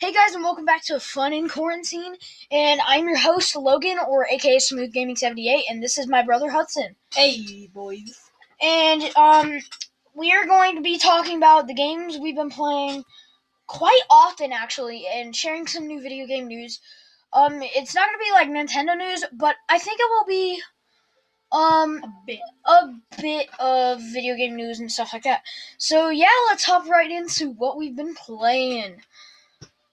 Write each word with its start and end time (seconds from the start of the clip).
Hey 0.00 0.14
guys, 0.14 0.34
and 0.34 0.42
welcome 0.42 0.64
back 0.64 0.82
to 0.84 0.98
Fun 0.98 1.34
in 1.34 1.46
Quarantine. 1.46 2.14
And 2.50 2.80
I'm 2.86 3.06
your 3.06 3.18
host, 3.18 3.54
Logan, 3.54 3.98
or 4.08 4.26
aka 4.30 4.58
Smooth 4.58 4.94
Gaming 4.94 5.14
78, 5.14 5.64
and 5.68 5.82
this 5.82 5.98
is 5.98 6.06
my 6.06 6.22
brother 6.22 6.48
Hudson. 6.48 6.96
Hey, 7.14 7.68
boys. 7.74 8.30
And 8.62 9.02
um, 9.14 9.60
we 10.14 10.32
are 10.32 10.46
going 10.46 10.76
to 10.76 10.80
be 10.80 10.96
talking 10.96 11.36
about 11.36 11.66
the 11.66 11.74
games 11.74 12.16
we've 12.16 12.34
been 12.34 12.48
playing 12.48 13.04
quite 13.66 14.00
often, 14.08 14.52
actually, 14.52 15.04
and 15.06 15.36
sharing 15.36 15.66
some 15.66 15.86
new 15.86 16.00
video 16.00 16.26
game 16.26 16.46
news. 16.46 16.80
Um, 17.34 17.58
it's 17.60 17.94
not 17.94 18.08
gonna 18.08 18.24
be 18.24 18.32
like 18.32 18.48
Nintendo 18.48 18.96
news, 18.96 19.22
but 19.34 19.56
I 19.68 19.78
think 19.78 20.00
it 20.00 20.08
will 20.08 20.26
be 20.26 20.62
um 21.52 22.00
A 22.02 22.12
bit. 22.26 22.40
a 22.64 22.88
bit 23.20 23.48
of 23.58 24.00
video 24.14 24.34
game 24.34 24.56
news 24.56 24.80
and 24.80 24.90
stuff 24.90 25.12
like 25.12 25.24
that. 25.24 25.42
So 25.76 26.08
yeah, 26.08 26.28
let's 26.48 26.64
hop 26.64 26.88
right 26.88 27.10
into 27.10 27.50
what 27.50 27.76
we've 27.76 27.94
been 27.94 28.14
playing. 28.14 29.02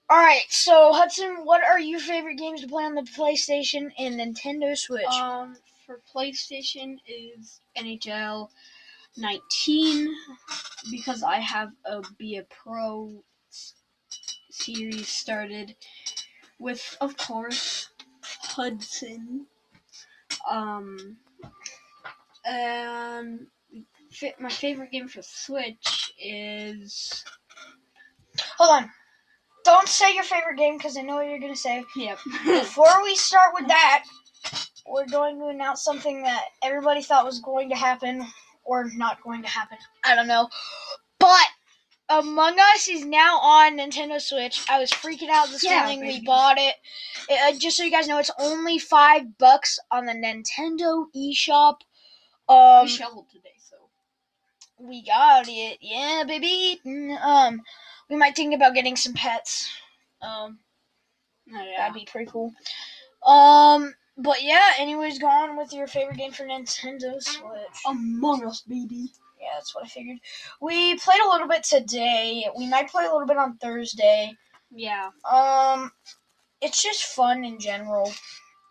All 0.10 0.18
right, 0.18 0.46
so 0.48 0.94
Hudson, 0.94 1.44
what 1.44 1.62
are 1.64 1.80
your 1.80 2.00
favorite 2.00 2.38
games 2.38 2.62
to 2.62 2.68
play 2.68 2.86
on 2.86 2.96
the 2.96 3.02
PlayStation 3.02 3.92
and 3.98 4.16
Nintendo 4.18 4.78
Switch? 4.78 5.06
Um, 5.06 5.58
for 5.86 6.00
PlayStation 6.16 6.98
is 7.06 7.60
NHL 7.78 8.48
19 9.18 10.10
because 10.92 11.24
I 11.24 11.40
have 11.40 11.72
a 11.86 12.02
Be 12.18 12.38
a 12.38 12.44
Pro 12.44 13.22
series 14.50 15.10
started 15.10 15.76
with, 16.58 16.98
of 17.02 17.18
course, 17.18 17.90
Hudson. 18.22 19.46
Um, 20.50 21.18
and 22.46 23.48
my 24.40 24.50
favorite 24.50 24.92
game 24.92 25.10
for 25.10 25.22
Switch 25.22 26.14
is 26.18 27.26
Hold 28.58 28.84
on, 28.84 28.92
don't 29.68 29.88
say 29.88 30.14
your 30.16 30.24
favorite 30.24 30.58
game 30.58 30.78
because 30.78 30.98
I 30.98 31.02
know 31.02 31.16
what 31.16 31.28
you're 31.28 31.40
gonna 31.40 31.56
say. 31.56 31.84
yep. 31.96 32.18
Before 32.46 32.94
we 33.04 33.16
start 33.16 33.54
with 33.54 33.68
that, 33.68 34.04
we're 34.86 35.08
going 35.08 35.38
to 35.40 35.48
announce 35.48 35.84
something 35.84 36.24
that 36.24 36.46
everybody 36.64 37.02
thought 37.02 37.26
was 37.26 37.40
going 37.40 37.70
to 37.70 37.76
happen 37.76 38.26
or 38.64 38.90
not 38.96 39.22
going 39.22 39.42
to 39.42 39.48
happen. 39.50 39.78
I 40.04 40.16
don't 40.16 40.28
know. 40.28 40.50
But 41.20 41.48
Among 42.10 42.58
Us 42.58 42.88
is 42.88 43.04
now 43.04 43.38
on 43.40 43.78
Nintendo 43.78 44.22
Switch. 44.22 44.64
I 44.70 44.80
was 44.80 44.92
freaking 44.92 45.30
out 45.30 45.50
this 45.50 45.64
Yeah, 45.64 45.80
morning. 45.80 46.00
We 46.02 46.22
bought 46.26 46.58
it. 46.58 46.76
It- 47.30 47.56
uh, 47.56 47.60
just 47.60 47.76
so 47.76 47.84
you 47.84 47.92
guys 47.92 48.08
know, 48.08 48.18
it's 48.18 48.32
only 48.40 48.80
five 48.80 49.38
bucks 49.38 49.78
on 49.92 50.06
the 50.06 50.14
Nintendo 50.14 51.08
eShop. 51.14 51.80
Um, 52.48 52.86
we 52.86 52.90
shoveled 52.90 53.26
today, 53.30 53.50
we 54.80 55.04
got 55.04 55.46
it. 55.48 55.78
Yeah, 55.82 56.24
baby. 56.28 56.80
Mm, 56.86 57.20
Um, 57.22 57.62
we 58.10 58.16
might 58.16 58.36
think 58.36 58.54
about 58.54 58.74
getting 58.74 58.96
some 58.96 59.14
pets. 59.14 59.70
Um, 60.22 60.60
oh, 61.54 61.62
yeah. 61.62 61.78
That'd 61.78 61.94
be 61.96 62.08
pretty 62.10 62.30
cool. 62.32 62.54
Um, 63.26 63.94
but 64.18 64.42
yeah. 64.44 64.74
Anyways, 64.80 65.20
go 65.20 65.28
on 65.28 65.58
with 65.58 65.74
your 65.74 65.88
favorite 65.88 66.18
game 66.18 66.32
for 66.32 66.44
Nintendo 66.46 67.22
Switch. 67.22 67.82
Among 67.86 68.46
Us, 68.46 68.62
baby. 68.62 69.12
Yeah, 69.40 69.50
that's 69.56 69.76
what 69.76 69.86
I 69.86 69.88
figured. 69.88 70.18
We 70.62 70.98
played 70.98 71.22
a 71.22 71.30
little 71.30 71.48
bit 71.48 71.64
today. 71.64 72.46
We 72.58 72.68
might 72.68 72.90
play 72.90 73.06
a 73.06 73.12
little 73.12 73.28
bit 73.28 73.38
on 73.38 73.58
Thursday. 73.58 74.34
Yeah. 74.72 75.10
Um, 75.30 75.92
it's 76.62 76.82
just 76.82 77.04
fun 77.04 77.46
in 77.46 77.60
general, 77.60 78.12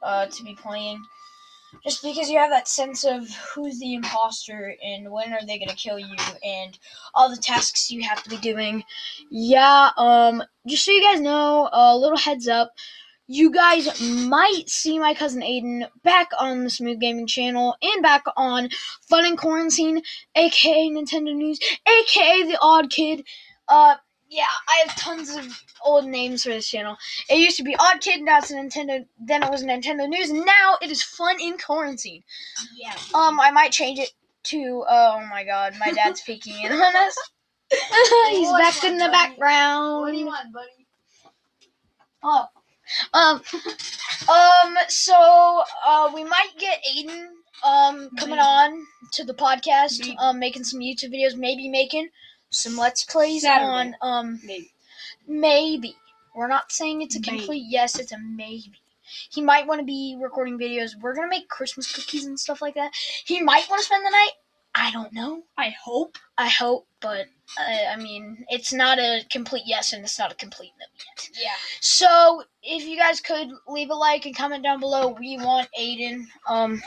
uh, 0.03 0.27
to 0.27 0.43
be 0.45 0.55
playing. 0.55 1.03
Just 1.85 2.03
because 2.03 2.31
you 2.31 2.39
have 2.39 2.51
that 2.51 2.69
sense 2.69 3.05
of 3.05 3.29
who's 3.55 3.79
the 3.79 3.95
imposter 3.95 4.75
and 4.85 5.11
when 5.11 5.33
are 5.33 5.45
they 5.45 5.59
gonna 5.59 5.75
kill 5.75 5.99
you 5.99 6.17
and 6.45 6.79
all 7.15 7.29
the 7.29 7.37
tasks 7.37 7.91
you 7.91 8.03
have 8.03 8.23
to 8.23 8.31
be 8.31 8.37
doing. 8.39 8.85
Yeah, 9.31 9.91
um, 9.97 10.43
just 10.67 10.85
so 10.85 10.93
you 10.93 11.03
guys 11.03 11.21
know, 11.21 11.69
a 11.73 11.97
little 11.97 12.19
heads 12.19 12.49
up. 12.49 12.73
You 13.29 13.51
guys 13.51 14.01
might 14.01 14.69
see 14.69 15.01
my 15.01 15.13
cousin 15.13 15.43
Aiden 15.43 15.89
back 16.05 16.31
on 16.39 16.63
the 16.63 16.71
Smooth 16.71 17.01
Gaming 17.01 17.27
channel 17.27 17.77
and 17.83 18.03
back 18.03 18.23
on 18.37 18.69
Fun 19.09 19.25
and 19.25 19.37
Quarantine, 19.37 20.03
aka 20.37 20.89
Nintendo 20.91 21.35
News, 21.35 21.59
aka 21.89 22.43
The 22.45 22.59
Odd 22.61 22.89
Kid. 22.91 23.25
Uh, 23.69 23.97
I 24.77 24.87
have 24.89 24.97
tons 24.97 25.35
of 25.35 25.63
old 25.85 26.07
names 26.07 26.43
for 26.43 26.51
this 26.51 26.69
channel. 26.69 26.97
It 27.31 27.39
used 27.39 27.57
to 27.57 27.63
be 27.63 27.77
Odd 27.79 28.01
Kid, 28.01 28.23
now 28.23 28.39
it's 28.39 28.53
Nintendo. 28.53 29.07
Then 29.19 29.43
it 29.43 29.51
was 29.51 29.63
Nintendo 29.63 30.09
News, 30.09 30.31
and 30.31 30.45
now 30.45 30.77
it 30.83 30.91
is 30.91 31.03
Fun 31.03 31.37
in 31.41 31.57
Quarantine. 31.59 32.23
Yeah. 32.77 32.95
Um, 33.15 33.41
I 33.41 33.51
might 33.51 33.73
change 33.73 33.99
it 33.99 34.11
to. 34.45 34.85
Oh 34.89 35.27
my 35.31 35.45
God, 35.45 35.75
my 35.79 35.93
dad's 35.93 36.21
peeking 36.23 36.61
in 36.63 36.73
on 36.73 36.97
us. 36.97 37.17
He's 38.31 38.49
What 38.49 38.59
back 38.61 38.85
in 38.85 38.99
want, 38.99 38.99
the 38.99 39.05
buddy? 39.07 39.13
background. 39.13 40.01
What 40.03 40.13
do 40.13 40.19
you 40.19 40.27
want, 40.27 40.53
buddy? 40.53 40.87
Oh. 42.23 42.47
Um. 43.13 43.43
um. 44.29 44.77
So, 44.89 45.63
uh, 45.87 46.11
we 46.15 46.25
might 46.25 46.51
get 46.59 46.81
Aiden 46.85 47.29
um 47.65 48.11
coming 48.19 48.39
on 48.39 48.85
to 49.13 49.25
the 49.25 49.35
podcast. 49.35 50.15
Um, 50.19 50.39
making 50.39 50.65
some 50.65 50.81
YouTube 50.81 51.13
videos. 51.13 51.37
Maybe 51.37 51.69
making 51.69 52.09
some 52.57 52.77
Let's 52.77 53.05
Plays 53.05 53.43
Saturday. 53.43 53.67
on 53.67 53.97
um 54.03 54.41
Maybe. 54.45 54.73
Maybe. 55.27 55.97
We're 56.35 56.49
not 56.49 56.71
saying 56.71 57.03
it's 57.03 57.17
a 57.17 57.21
Maybe. 57.21 57.39
complete 57.39 57.65
yes, 57.67 57.99
it's 57.99 58.13
a 58.13 58.19
maybe. 58.19 58.73
He 59.31 59.41
might 59.41 59.67
want 59.67 59.81
to 59.81 59.85
be 59.87 60.19
recording 60.21 60.59
videos. 60.59 60.91
We're 61.01 61.15
going 61.15 61.29
to 61.29 61.35
make 61.35 61.49
Christmas 61.49 61.93
cookies 61.95 62.27
and 62.27 62.39
stuff 62.39 62.61
like 62.61 62.75
that. 62.75 62.93
He 63.25 63.41
might 63.41 63.69
want 63.71 63.81
to 63.81 63.87
spend 63.87 64.05
the 64.05 64.11
night. 64.11 64.33
I 64.75 64.91
don't 64.91 65.13
know. 65.13 65.45
I 65.57 65.71
hope. 65.83 66.19
I 66.37 66.49
hope, 66.49 66.87
but 67.01 67.27
uh, 67.59 67.93
I 67.93 67.97
mean, 67.97 68.45
it's 68.51 68.75
not 68.75 68.99
a 68.99 69.25
complete 69.31 69.63
yes 69.65 69.95
and 69.95 70.05
it's 70.05 70.19
not 70.19 70.33
a 70.33 70.35
complete 70.35 70.73
no 70.79 70.85
yet. 70.99 71.31
Yeah. 71.41 71.55
So, 71.81 72.43
if 72.63 72.85
you 72.85 72.99
guys 72.99 73.21
could 73.23 73.49
leave 73.67 73.89
a 73.89 73.95
like 73.95 74.27
and 74.27 74.37
comment 74.37 74.63
down 74.63 74.81
below, 74.81 75.17
we 75.19 75.39
want 75.39 75.69
Aiden. 75.81 76.27
Um, 76.47 76.83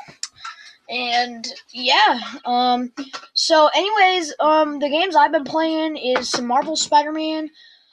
and 0.89 1.47
yeah. 1.71 2.19
Um, 2.45 2.91
so, 3.33 3.69
anyways, 3.75 4.33
um, 4.39 4.79
the 4.79 4.89
games 4.89 5.15
I've 5.15 5.31
been 5.31 5.43
playing 5.43 5.97
is 5.97 6.29
some 6.29 6.47
Marvel 6.47 6.75
Spider-Man. 6.75 7.49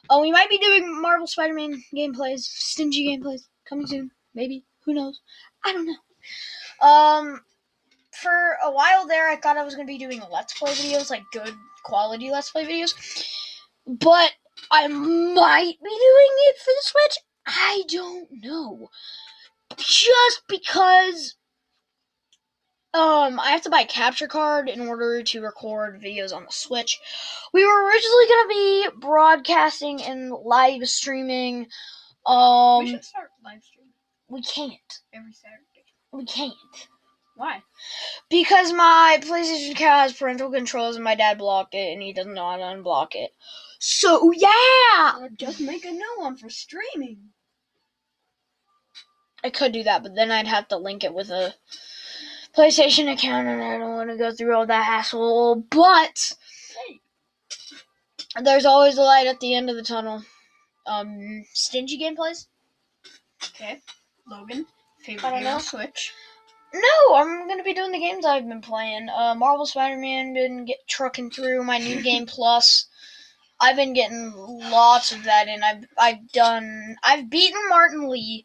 Uh, 0.09 0.19
we 0.21 0.33
might 0.33 0.49
be 0.49 0.59
doing 0.59 1.01
Marvel 1.01 1.27
Spider-Man 1.27 1.83
gameplays, 1.95 2.41
stingy 2.41 3.07
gameplays 3.07 3.43
coming 3.69 3.87
soon. 3.87 4.11
Maybe 4.35 4.65
who 4.85 4.95
knows? 4.95 5.21
I 5.65 5.73
don't 5.73 5.87
know. 5.87 6.89
Um, 6.89 7.41
for 8.13 8.57
a 8.65 8.71
while 8.71 9.07
there, 9.07 9.29
I 9.29 9.37
thought 9.37 9.59
I 9.59 9.65
was 9.65 9.75
gonna 9.75 9.87
be 9.87 9.99
doing 9.99 10.23
Let's 10.33 10.59
Play 10.59 10.73
videos, 10.73 11.11
like 11.11 11.23
good 11.33 11.55
quality 11.85 12.31
Let's 12.31 12.51
Play 12.51 12.67
videos, 12.67 12.95
but 13.87 14.33
I 14.71 14.89
might 14.89 15.77
be 15.83 15.91
doing 15.91 16.35
it 16.49 16.57
for 16.59 16.71
the 16.71 16.83
Switch. 16.83 17.19
I 17.47 17.83
don't 17.89 18.29
know. 18.43 18.89
Just 19.77 20.43
because 20.49 21.35
um 22.97 23.39
I 23.39 23.51
have 23.51 23.63
to 23.63 23.71
buy 23.71 23.81
a 23.81 23.87
capture 23.87 24.27
card 24.29 24.69
in 24.69 24.81
order 24.81 25.23
to 25.23 25.43
record 25.43 26.01
videos 26.01 26.35
on 26.35 26.45
the 26.45 26.53
Switch. 26.53 26.99
We 27.53 27.65
were 27.65 27.85
originally 27.85 28.27
gonna 28.29 28.49
be 28.49 28.89
broadcasting 28.99 30.03
and 30.03 30.31
live 30.33 30.89
streaming. 30.89 31.69
Um 32.25 32.85
we 32.85 32.91
should 32.93 33.05
start 33.05 33.31
live 33.45 33.63
streaming 33.63 33.93
we 34.29 34.43
can't. 34.43 35.01
every 35.15 35.33
Saturday. 35.33 35.85
We 36.13 36.25
can't. 36.25 36.55
Why? 37.37 37.63
Because 38.31 38.73
my 38.73 39.19
PlayStation 39.23 39.73
account 39.73 40.01
has 40.01 40.13
parental 40.15 40.51
controls 40.51 40.97
and 40.97 41.05
my 41.05 41.15
dad 41.15 41.39
blocked 41.39 41.75
it 41.75 41.93
and 41.93 42.03
he 42.03 42.13
doesn't 42.13 42.35
know 42.35 42.51
how 42.51 42.57
to 42.57 42.63
unblock 42.63 43.15
it. 43.15 43.31
So 43.79 44.33
yeah! 44.33 45.19
Or 45.21 45.29
just 45.29 45.61
make 45.61 45.85
a 45.85 45.91
new 45.91 46.15
one 46.17 46.37
for 46.37 46.49
streaming. 46.49 47.19
I 49.45 49.51
could 49.51 49.73
do 49.73 49.85
that, 49.85 50.03
but 50.03 50.15
then 50.15 50.31
I'd 50.33 50.47
have 50.47 50.69
to 50.69 50.79
link 50.79 51.05
it 51.05 51.15
with 51.15 51.31
a 51.31 51.55
PlayStation 52.57 53.13
account, 53.13 53.49
and 53.49 53.63
I 53.63 53.79
don't 53.79 53.95
want 53.95 54.11
to 54.11 54.17
go 54.17 54.33
through 54.33 54.55
all 54.55 54.67
that 54.67 54.85
hassle. 54.85 55.65
But 55.71 56.35
there's 58.43 58.67
always 58.67 58.97
a 58.99 59.03
light 59.03 59.27
at 59.27 59.41
the 59.41 59.55
end 59.55 59.71
of 59.71 59.77
the 59.77 59.83
tunnel. 59.83 60.23
Um, 60.87 61.45
stingy 61.53 61.99
gameplays? 61.99 62.47
Okay. 63.45 63.81
Logan, 64.29 64.67
favorite 65.01 65.27
I 65.27 65.31
don't 65.31 65.39
game 65.41 65.49
on 65.49 65.55
know. 65.55 65.59
Switch. 65.61 66.13
No, 66.75 67.15
I'm 67.15 67.49
gonna 67.49 67.63
be 67.63 67.75
doing 67.75 67.93
the 67.93 67.99
games 67.99 68.25
I've 68.25 68.49
been 68.49 68.61
playing. 68.61 69.09
Uh, 69.09 69.35
Marvel 69.35 69.67
Spider-Man 69.67 70.35
been 70.35 70.65
get 70.65 70.87
trucking 70.89 71.31
through 71.31 71.63
my 71.63 71.79
new 71.79 72.03
game 72.03 72.27
plus. 72.29 72.87
I've 73.61 73.77
been 73.77 73.95
getting 73.95 74.33
lots 74.35 75.13
of 75.13 75.25
that 75.25 75.49
and 75.49 75.65
I've 75.65 75.85
I've 75.97 76.33
done 76.33 76.97
I've 77.03 77.31
beaten 77.31 77.61
Martin 77.69 78.09
Li, 78.09 78.45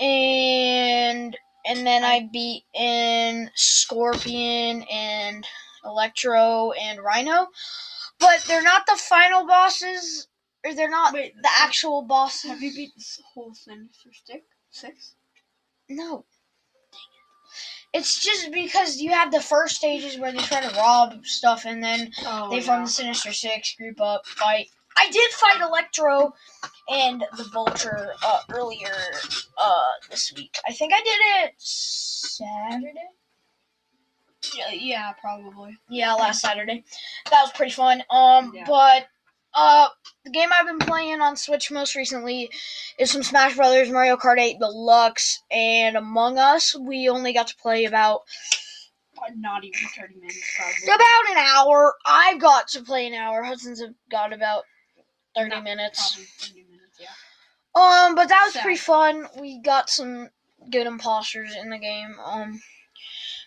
and 0.00 1.36
and 1.66 1.86
then 1.86 2.04
I 2.04 2.28
beat 2.32 2.64
in 2.74 3.50
Scorpion 3.54 4.84
and 4.90 5.46
Electro 5.84 6.72
and 6.72 7.00
Rhino, 7.00 7.48
but 8.18 8.44
they're 8.46 8.62
not 8.62 8.86
the 8.86 8.96
final 8.96 9.46
bosses, 9.46 10.28
or 10.64 10.74
they're 10.74 10.90
not 10.90 11.14
Wait, 11.14 11.34
the 11.40 11.50
actual 11.58 12.02
bosses. 12.02 12.50
Have 12.50 12.62
you 12.62 12.74
beat 12.74 12.92
this 12.96 13.20
whole 13.34 13.54
Sinister 13.54 14.12
Stick? 14.12 14.44
Six? 14.70 15.14
No. 15.88 16.18
It. 16.18 16.24
It's 17.94 18.22
just 18.22 18.52
because 18.52 18.98
you 18.98 19.10
have 19.12 19.32
the 19.32 19.40
first 19.40 19.76
stages 19.76 20.18
where 20.18 20.30
they 20.30 20.38
try 20.38 20.60
to 20.60 20.76
rob 20.76 21.24
stuff 21.24 21.64
and 21.64 21.82
then 21.82 22.12
Oh, 22.26 22.50
they 22.50 22.60
form 22.60 22.84
the 22.84 22.90
Sinister 22.90 23.32
Six, 23.32 23.74
group 23.76 24.00
up, 24.00 24.26
fight. 24.26 24.68
I 24.98 25.10
did 25.10 25.30
fight 25.32 25.60
Electro 25.60 26.34
and 26.90 27.24
the 27.36 27.44
Vulture 27.52 28.12
uh, 28.26 28.40
earlier 28.50 28.94
uh, 29.56 29.82
this 30.10 30.32
week. 30.34 30.56
I 30.66 30.72
think 30.72 30.92
I 30.92 30.98
did 31.02 31.20
it 31.44 31.54
Saturday. 31.58 32.94
Yeah, 34.56 34.70
yeah, 34.72 35.12
probably. 35.20 35.76
Yeah, 35.88 36.14
last 36.14 36.40
Saturday. 36.40 36.84
That 37.30 37.42
was 37.42 37.52
pretty 37.52 37.72
fun. 37.72 38.02
Um, 38.10 38.52
Yeah. 38.54 38.64
but 38.66 39.06
uh, 39.54 39.88
the 40.24 40.30
game 40.30 40.48
I've 40.52 40.66
been 40.66 40.78
playing 40.78 41.20
on 41.20 41.36
Switch 41.36 41.70
most 41.70 41.94
recently 41.94 42.50
is 42.98 43.10
some 43.10 43.22
Smash 43.22 43.56
Brothers, 43.56 43.90
Mario 43.90 44.16
Kart 44.16 44.38
8 44.38 44.58
Deluxe, 44.58 45.42
and 45.50 45.96
Among 45.96 46.38
Us. 46.38 46.74
We 46.76 47.08
only 47.08 47.32
got 47.32 47.48
to 47.48 47.56
play 47.56 47.84
about 47.84 48.20
Not 49.36 49.64
even 49.64 49.80
30 49.96 50.14
minutes, 50.16 50.38
probably. 50.56 50.94
about 50.94 51.30
an 51.32 51.36
hour. 51.38 51.94
I've 52.06 52.40
got 52.40 52.68
to 52.68 52.82
play 52.82 53.06
an 53.06 53.14
hour. 53.14 53.42
Hudson's 53.42 53.80
have 53.80 53.94
got 54.10 54.32
about 54.32 54.64
thirty 55.38 55.56
No, 55.56 55.62
minutes. 55.62 56.14
Probably 56.14 56.26
30 56.38 56.64
minutes, 56.70 57.00
yeah. 57.00 57.80
Um, 57.80 58.14
but 58.14 58.28
that 58.28 58.42
was 58.44 58.54
Sad. 58.54 58.62
pretty 58.62 58.78
fun. 58.78 59.26
We 59.40 59.58
got 59.60 59.88
some 59.90 60.30
good 60.70 60.86
imposters 60.86 61.54
in 61.54 61.70
the 61.70 61.78
game. 61.78 62.14
Um, 62.24 62.60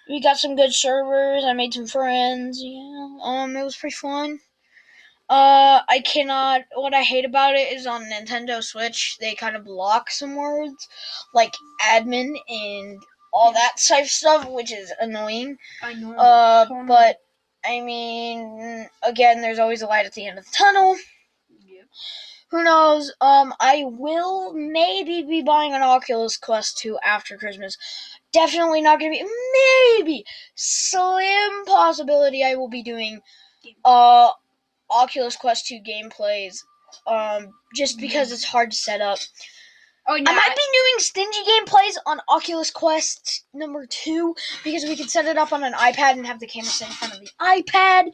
we 0.10 0.22
got 0.22 0.38
some 0.38 0.56
good 0.56 0.74
servers. 0.74 1.44
I 1.46 1.54
made 1.54 1.74
some 1.74 1.88
friends. 1.88 2.60
Yeah. 2.64 3.18
Um, 3.24 3.56
it 3.56 3.64
was 3.64 3.76
pretty 3.76 3.96
fun. 3.96 4.40
Uh, 5.30 5.82
I 5.88 6.02
cannot. 6.06 6.64
What 6.76 6.94
I 6.94 7.04
hate 7.04 7.24
about 7.26 7.56
it 7.56 7.72
is 7.72 7.88
on 7.88 8.04
Nintendo 8.04 8.62
Switch 8.62 9.18
they 9.20 9.34
kind 9.34 9.56
of 9.56 9.64
block 9.64 10.12
some 10.12 10.36
words, 10.36 10.90
like 11.34 11.54
admin 11.82 12.34
and 12.50 13.02
all 13.32 13.54
that 13.54 13.76
type 13.88 14.04
of 14.04 14.10
stuff, 14.10 14.50
which 14.50 14.74
is 14.74 14.92
annoying. 15.00 15.58
I 15.82 15.94
know. 15.94 16.16
Uh, 16.18 16.84
but 16.86 17.18
I 17.64 17.80
mean, 17.80 18.90
again, 19.04 19.40
there's 19.42 19.60
always 19.60 19.82
a 19.82 19.88
light 19.88 20.06
at 20.06 20.14
the 20.14 20.28
end 20.28 20.38
of 20.38 20.44
the 20.46 20.52
tunnel. 20.52 20.98
Who 22.50 22.64
knows? 22.64 23.14
Um, 23.22 23.54
I 23.60 23.86
will 23.86 24.54
maybe 24.54 25.24
be 25.24 25.42
buying 25.42 25.74
an 25.74 25.82
Oculus 25.82 26.38
Quest 26.38 26.78
2 26.80 27.00
after 27.04 27.38
Christmas. 27.38 27.78
Definitely 28.34 28.82
not 28.82 29.00
gonna 29.00 29.12
be. 29.12 29.26
Maybe 29.98 30.26
slim 30.56 31.66
possibility 31.66 32.44
I 32.44 32.56
will 32.56 32.70
be 32.70 32.84
doing 32.84 33.22
uh 33.86 34.30
Oculus 34.90 35.38
Quest 35.38 35.68
2 35.68 35.80
gameplays. 35.80 36.60
Um, 37.08 37.54
just 37.74 38.00
because 38.00 38.34
it's 38.34 38.44
hard 38.44 38.72
to 38.72 38.78
set 38.78 39.00
up. 39.00 39.20
Oh, 40.08 40.16
yeah. 40.16 40.24
I 40.28 40.34
might 40.34 40.56
be 40.56 40.62
doing 40.74 40.98
stingy 40.98 41.40
gameplays 41.50 41.96
on 42.06 42.20
Oculus 42.28 42.72
Quest 42.72 43.46
number 43.54 43.86
two 43.86 44.36
because 44.64 44.84
we 44.84 44.96
could 44.96 45.10
set 45.10 45.26
it 45.26 45.38
up 45.38 45.54
on 45.54 45.64
an 45.64 45.74
iPad 45.74 46.14
and 46.14 46.26
have 46.26 46.40
the 46.40 46.48
camera 46.48 46.70
sit 46.70 46.88
in 46.88 46.94
front 46.94 47.14
of 47.14 47.20
the 47.22 47.30
iPad. 47.40 48.12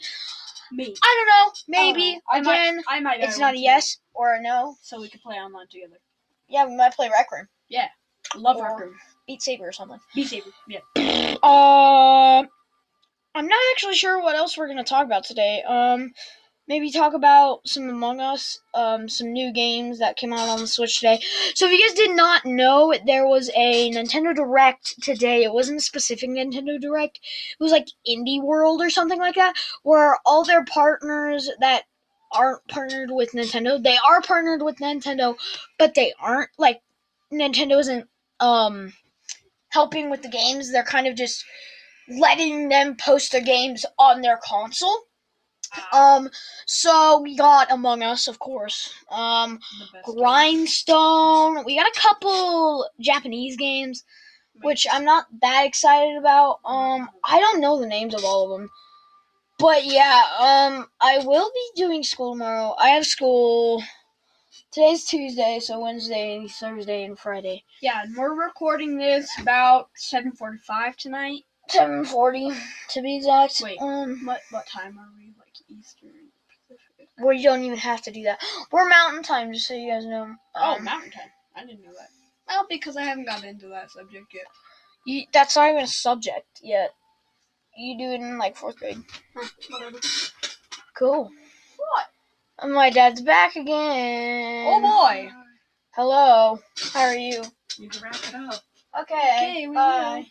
Me. 0.72 0.96
I 1.04 1.26
don't 1.26 1.28
know. 1.48 1.54
Maybe 1.80 2.20
I 2.30 2.42
might- 2.42 2.54
again, 2.56 2.84
I 2.88 3.00
might. 3.00 3.20
it's 3.22 3.38
not 3.40 3.54
a 3.56 3.58
yes 3.58 3.98
or 4.14 4.34
a 4.36 4.42
no. 4.42 4.76
So 4.82 5.00
we 5.02 5.10
could 5.10 5.22
play 5.22 5.36
online 5.36 5.68
together. 5.70 5.98
Yeah, 6.48 6.66
we 6.66 6.76
might 6.76 6.94
play 6.94 7.10
Rec 7.10 7.32
Room. 7.32 7.48
Yeah. 7.70 7.88
Love 8.36 8.58
Or- 8.58 8.64
Rec 8.64 8.80
Room. 8.80 8.96
Beat 9.28 9.42
Saber 9.42 9.68
or 9.68 9.72
something. 9.74 10.00
Beat 10.16 10.28
Saber. 10.28 10.50
Yeah. 10.68 10.80
Uh, 11.44 12.44
I'm 13.36 13.48
not 13.48 13.60
actually 13.72 13.94
sure 13.96 14.22
what 14.22 14.36
else 14.36 14.58
we're 14.58 14.68
gonna 14.68 14.84
talk 14.84 15.06
about 15.06 15.24
today. 15.24 15.62
Um, 15.64 16.14
maybe 16.68 16.92
talk 16.92 17.14
about 17.14 17.68
some 17.68 17.90
Among 17.90 18.20
Us, 18.20 18.60
um, 18.74 19.08
some 19.08 19.32
new 19.32 19.54
games 19.54 20.00
that 20.00 20.18
came 20.18 20.34
out 20.34 20.50
on 20.50 20.60
the 20.60 20.68
Switch 20.68 21.00
today. 21.00 21.22
So 21.56 21.66
if 21.66 21.72
you 21.72 21.88
guys 21.88 21.96
did 21.96 22.16
not 22.16 22.46
know, 22.46 22.94
there 23.06 23.28
was 23.28 23.50
a 23.56 23.92
Nintendo 23.92 24.36
Direct 24.36 25.02
today. 25.02 25.44
It 25.44 25.54
wasn't 25.54 25.80
a 25.80 25.84
specific 25.84 26.30
Nintendo 26.30 26.80
Direct. 26.80 27.18
It 27.18 27.64
was 27.64 27.72
like 27.72 27.88
Indie 28.08 28.42
World 28.42 28.82
or 28.82 28.90
something 28.90 29.20
like 29.20 29.36
that, 29.36 29.56
where 29.84 30.18
all 30.26 30.44
their 30.44 30.66
partners 30.66 31.50
that 31.60 31.84
aren't 32.32 32.68
partnered 32.68 33.10
with 33.12 33.32
Nintendo, 33.32 33.82
they 33.82 33.98
are 34.06 34.22
partnered 34.22 34.62
with 34.62 34.78
Nintendo, 34.78 35.36
but 35.80 35.96
they 35.96 36.14
aren't 36.20 36.50
like 36.58 36.82
Nintendo 37.32 37.80
isn't 37.80 38.08
um 38.40 38.94
helping 39.70 40.10
with 40.10 40.22
the 40.22 40.30
games. 40.30 40.72
They're 40.72 40.84
kind 40.84 41.08
of 41.08 41.16
just 41.16 41.46
letting 42.10 42.70
them 42.70 42.96
post 42.96 43.32
their 43.32 43.42
games 43.42 43.86
on 43.98 44.22
their 44.22 44.40
console. 44.44 45.07
Um, 45.94 46.30
so 46.66 47.20
we 47.22 47.36
got 47.36 47.72
Among 47.72 48.04
Us, 48.04 48.28
of 48.28 48.40
course. 48.40 48.94
Um, 49.12 49.60
best 49.94 50.06
game. 50.06 50.16
Grindstone. 50.16 51.64
We 51.66 51.78
got 51.78 51.88
a 51.88 52.00
couple 52.00 52.88
Japanese 53.00 53.58
games, 53.58 54.04
which 54.62 54.86
I'm 54.92 55.06
not 55.06 55.28
that 55.42 55.66
excited 55.66 56.18
about. 56.18 56.60
Um, 56.66 57.10
I 57.24 57.40
don't 57.40 57.62
know 57.62 57.80
the 57.80 57.88
names 57.88 58.14
of 58.14 58.24
all 58.24 58.52
of 58.52 58.60
them, 58.60 58.70
but 59.60 59.86
yeah. 59.86 60.22
Um, 60.40 60.88
I 61.02 61.20
will 61.26 61.52
be 61.54 61.82
doing 61.82 62.04
school 62.04 62.34
tomorrow. 62.34 62.76
I 62.78 62.90
have 62.90 63.06
school. 63.06 63.84
Today's 64.72 65.06
Tuesday, 65.06 65.60
so 65.62 65.80
Wednesday, 65.80 66.46
Thursday, 66.48 67.04
and 67.06 67.18
Friday. 67.18 67.64
Yeah, 67.82 68.04
and 68.04 68.16
we're 68.16 68.36
recording 68.36 68.98
this 68.98 69.30
about 69.40 69.90
7:45 69.96 70.96
tonight. 70.98 71.44
Seven 71.70 72.06
forty, 72.06 72.52
to 72.90 73.02
be 73.02 73.18
exact. 73.18 73.60
Wait. 73.62 73.78
Um, 73.82 74.26
What 74.26 74.42
what 74.52 74.66
time 74.68 74.98
are 74.98 75.10
we? 75.18 75.34
Eastern 75.70 76.12
Pacific? 76.68 77.10
Well, 77.20 77.34
you 77.34 77.44
don't 77.44 77.64
even 77.64 77.78
have 77.78 78.02
to 78.04 78.12
do 78.12 78.24
that. 78.24 78.42
We're 78.72 78.88
Mountain 78.88 79.24
Time, 79.24 79.54
just 79.54 79.68
so 79.68 79.74
you 79.74 79.92
guys 79.92 80.06
know. 80.06 80.36
Oh, 80.56 80.76
Um, 80.76 80.84
Mountain 80.84 81.12
Time. 81.12 81.30
I 81.56 81.66
didn't 81.66 81.84
know 81.84 81.92
that. 81.98 82.10
Well, 82.48 82.66
because 82.70 82.96
I 82.98 83.04
haven't 83.04 83.26
gotten 83.26 83.50
into 83.50 83.68
that 83.70 83.92
subject 83.92 84.34
yet. 84.34 84.46
you, 85.06 85.26
that's 85.34 85.56
not 85.56 85.70
even 85.70 85.84
a 85.84 85.88
subject 85.88 86.48
yet. 86.62 86.92
You 87.76 87.98
do 87.98 88.06
it 88.12 88.22
in 88.22 88.38
like 88.38 88.56
fourth 88.56 88.78
grade. 88.78 89.04
Huh, 89.36 89.48
whatever. 89.70 90.00
Cool. 90.96 91.30
What? 91.78 92.72
My 92.72 92.90
dad's 92.90 93.22
back 93.22 93.56
again. 93.56 94.66
Oh 94.68 94.82
boy. 94.82 95.30
Hello. 95.92 96.60
How 96.94 97.02
are 97.02 97.16
you? 97.16 97.44
You 97.78 97.90
can 97.90 98.02
wrap 98.02 98.16
it 98.16 98.34
up. 98.34 98.62
Okay. 99.02 99.14
Okay, 99.36 99.68
we 99.68 99.76
bye. 99.76 99.82
All 99.82 100.26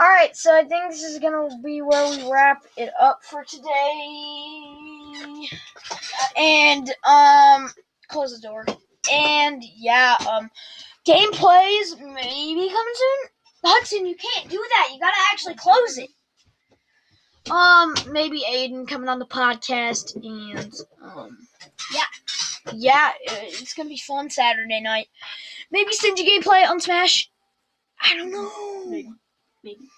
right, 0.00 0.36
so 0.36 0.54
I 0.54 0.64
think 0.64 0.90
this 0.90 1.02
is 1.02 1.18
gonna 1.18 1.48
be 1.62 1.82
where 1.82 2.10
we 2.10 2.30
wrap 2.30 2.64
it 2.76 2.90
up 3.00 3.24
for 3.24 3.44
today. 3.44 5.48
And 6.36 6.88
um, 7.06 7.70
close 8.08 8.34
the 8.34 8.46
door. 8.46 8.64
And 9.12 9.62
yeah, 9.76 10.16
um, 10.30 10.50
gameplays 11.06 11.98
maybe 11.98 12.68
coming 12.68 12.94
soon. 12.94 13.28
Hudson, 13.64 14.06
you 14.06 14.16
can't 14.16 14.50
do 14.50 14.56
that. 14.56 14.90
You 14.92 15.00
gotta 15.00 15.16
actually 15.32 15.54
close 15.54 15.98
it. 15.98 16.10
Um, 17.50 17.94
maybe 18.10 18.42
Aiden 18.48 18.88
coming 18.88 19.08
on 19.08 19.18
the 19.18 19.26
podcast, 19.26 20.16
and 20.16 20.72
um, 21.02 21.46
yeah, 21.92 22.72
yeah, 22.72 23.10
it's 23.26 23.74
gonna 23.74 23.90
be 23.90 23.98
fun 23.98 24.30
Saturday 24.30 24.80
night. 24.80 25.08
Maybe 25.70 25.92
stingy 25.92 26.26
gameplay 26.26 26.66
on 26.66 26.80
Smash. 26.80 27.28
I 28.00 28.16
don't 28.16 28.30
know. 28.30 29.14
Maybe. 29.64 29.88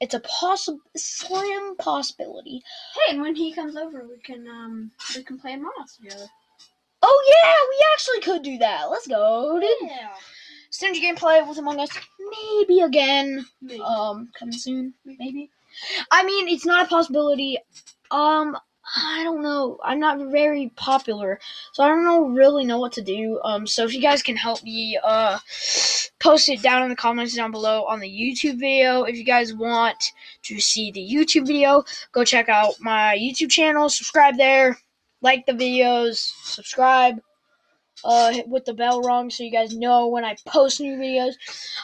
It's 0.00 0.14
a 0.14 0.20
possible, 0.20 0.80
slim 0.96 1.76
possibility. 1.76 2.62
Hey, 2.94 3.12
and 3.12 3.22
when 3.22 3.34
he 3.34 3.52
comes 3.52 3.76
over, 3.76 4.04
we 4.06 4.18
can 4.22 4.46
um 4.46 4.90
we 5.14 5.22
can 5.22 5.38
play 5.38 5.54
Among 5.54 5.72
Us 5.82 5.96
together. 5.96 6.26
Oh 7.02 7.34
yeah, 7.44 7.52
we 7.70 7.84
actually 7.92 8.20
could 8.20 8.42
do 8.42 8.58
that. 8.58 8.90
Let's 8.90 9.06
go, 9.06 9.58
dude. 9.60 9.90
Yeah. 9.90 10.12
Stingy 10.70 11.00
gameplay 11.00 11.46
with 11.48 11.58
Among 11.58 11.80
Us, 11.80 11.90
maybe 12.18 12.80
again. 12.80 13.46
Maybe. 13.62 13.80
Um, 13.80 14.30
coming 14.38 14.52
soon, 14.52 14.94
maybe. 15.04 15.50
I 16.10 16.24
mean, 16.24 16.48
it's 16.48 16.66
not 16.66 16.86
a 16.86 16.88
possibility. 16.88 17.58
Um, 18.10 18.56
I 18.94 19.24
don't 19.24 19.42
know. 19.42 19.78
I'm 19.82 19.98
not 19.98 20.30
very 20.30 20.70
popular, 20.76 21.40
so 21.72 21.82
I 21.82 21.88
don't 21.88 22.04
know 22.04 22.28
really 22.28 22.64
know 22.64 22.78
what 22.78 22.92
to 22.92 23.02
do. 23.02 23.40
Um, 23.42 23.66
so 23.66 23.84
if 23.84 23.92
you 23.92 24.00
guys 24.00 24.22
can 24.22 24.36
help 24.36 24.62
me, 24.62 24.98
uh, 25.02 25.38
post 26.20 26.48
it 26.48 26.62
down 26.62 26.82
in 26.82 26.88
the 26.88 26.96
comments 26.96 27.34
down 27.34 27.50
below 27.50 27.84
on 27.84 28.00
the 28.00 28.08
YouTube 28.08 28.58
video. 28.58 29.02
If 29.04 29.16
you 29.16 29.24
guys 29.24 29.54
want 29.54 30.12
to 30.44 30.60
see 30.60 30.90
the 30.90 31.00
YouTube 31.00 31.46
video, 31.46 31.84
go 32.12 32.24
check 32.24 32.48
out 32.48 32.74
my 32.80 33.16
YouTube 33.16 33.50
channel. 33.50 33.88
Subscribe 33.88 34.36
there. 34.36 34.78
Like 35.20 35.46
the 35.46 35.52
videos. 35.52 36.32
Subscribe. 36.44 37.20
Uh, 38.04 38.30
hit 38.30 38.48
with 38.48 38.64
the 38.66 38.74
bell 38.74 39.00
rung 39.00 39.30
so 39.30 39.42
you 39.42 39.50
guys 39.50 39.74
know 39.74 40.06
when 40.08 40.24
I 40.24 40.36
post 40.46 40.80
new 40.80 40.96
videos. 40.96 41.34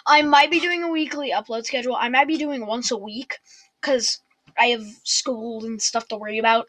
I 0.06 0.22
might 0.22 0.50
be 0.50 0.60
doing 0.60 0.82
a 0.82 0.90
weekly 0.90 1.32
upload 1.32 1.64
schedule. 1.64 1.96
I 1.96 2.08
might 2.08 2.28
be 2.28 2.36
doing 2.36 2.66
once 2.66 2.90
a 2.90 2.96
week 2.96 3.38
because 3.80 4.20
I 4.58 4.66
have 4.66 4.84
school 5.04 5.64
and 5.64 5.80
stuff 5.80 6.08
to 6.08 6.16
worry 6.16 6.38
about. 6.38 6.66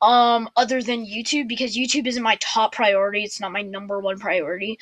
Um, 0.00 0.48
other 0.56 0.80
than 0.80 1.06
YouTube 1.06 1.48
because 1.48 1.76
YouTube 1.76 2.06
isn't 2.06 2.22
my 2.22 2.36
top 2.40 2.72
priority. 2.72 3.24
It's 3.24 3.40
not 3.40 3.50
my 3.50 3.62
number 3.62 3.98
one 3.98 4.18
priority. 4.18 4.78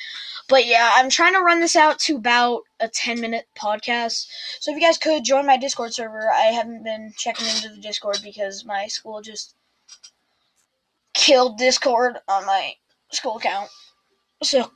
But 0.47 0.67
yeah, 0.67 0.91
I'm 0.93 1.09
trying 1.09 1.33
to 1.33 1.41
run 1.41 1.59
this 1.59 1.75
out 1.75 1.97
to 2.01 2.17
about 2.17 2.61
a 2.79 2.87
10 2.87 3.19
minute 3.19 3.47
podcast. 3.57 4.27
So 4.59 4.71
if 4.71 4.75
you 4.75 4.81
guys 4.81 4.99
could 4.99 5.25
join 5.25 5.47
my 5.47 5.57
Discord 5.57 5.93
server, 5.93 6.29
I 6.29 6.51
haven't 6.51 6.83
been 6.83 7.13
checking 7.17 7.47
into 7.47 7.69
the 7.69 7.81
Discord 7.81 8.19
because 8.23 8.63
my 8.63 8.85
school 8.85 9.21
just 9.21 9.55
killed 11.13 11.57
Discord 11.57 12.17
on 12.27 12.45
my 12.45 12.73
school 13.11 13.37
account. 13.37 13.69
So 14.43 14.71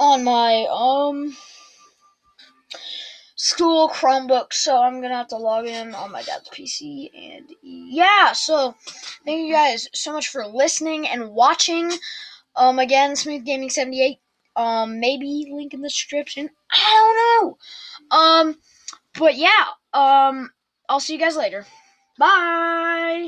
on 0.00 0.24
my 0.24 0.66
um 0.70 1.36
school 3.36 3.88
Chromebook, 3.88 4.52
so 4.52 4.82
I'm 4.82 5.00
gonna 5.00 5.14
have 5.16 5.28
to 5.28 5.36
log 5.36 5.66
in 5.66 5.94
on 5.94 6.10
my 6.10 6.22
dad's 6.22 6.48
PC. 6.48 7.10
And 7.14 7.52
yeah, 7.62 8.32
so 8.32 8.74
thank 9.24 9.46
you 9.46 9.52
guys 9.52 9.88
so 9.94 10.12
much 10.12 10.28
for 10.28 10.46
listening 10.46 11.06
and 11.06 11.30
watching. 11.30 11.92
Um, 12.56 12.78
again, 12.78 13.14
Smooth 13.14 13.44
Gaming 13.44 13.70
78. 13.70 14.18
Um, 14.56 14.98
maybe 15.00 15.46
link 15.52 15.74
in 15.74 15.82
the 15.82 15.88
description. 15.88 16.50
I 16.72 17.36
don't 17.38 17.50
know. 18.10 18.16
Um, 18.16 18.58
but 19.18 19.36
yeah. 19.36 19.66
Um, 19.92 20.50
I'll 20.88 21.00
see 21.00 21.14
you 21.14 21.18
guys 21.18 21.36
later. 21.36 21.66
Bye. 22.18 23.24